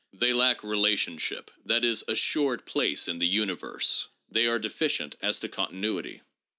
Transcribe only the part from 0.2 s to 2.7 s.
lack relation ship, that is, assured